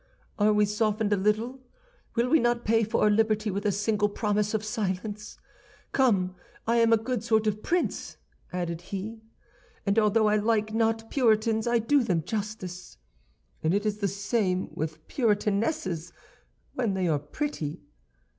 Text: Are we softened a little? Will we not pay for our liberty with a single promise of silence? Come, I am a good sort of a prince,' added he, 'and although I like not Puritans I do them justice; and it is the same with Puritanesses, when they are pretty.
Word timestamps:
Are 0.39 0.51
we 0.51 0.65
softened 0.65 1.13
a 1.13 1.15
little? 1.15 1.59
Will 2.15 2.27
we 2.27 2.39
not 2.39 2.65
pay 2.65 2.83
for 2.83 3.03
our 3.03 3.09
liberty 3.11 3.51
with 3.51 3.67
a 3.67 3.71
single 3.71 4.09
promise 4.09 4.55
of 4.55 4.65
silence? 4.65 5.37
Come, 5.91 6.33
I 6.65 6.77
am 6.77 6.91
a 6.91 6.97
good 6.97 7.23
sort 7.23 7.45
of 7.45 7.53
a 7.53 7.57
prince,' 7.57 8.17
added 8.51 8.81
he, 8.81 9.21
'and 9.85 9.99
although 9.99 10.27
I 10.27 10.37
like 10.37 10.73
not 10.73 11.11
Puritans 11.11 11.67
I 11.67 11.77
do 11.77 12.03
them 12.03 12.23
justice; 12.23 12.97
and 13.61 13.75
it 13.75 13.85
is 13.85 13.99
the 13.99 14.07
same 14.07 14.69
with 14.73 15.07
Puritanesses, 15.07 16.11
when 16.73 16.95
they 16.95 17.07
are 17.07 17.19
pretty. 17.19 17.83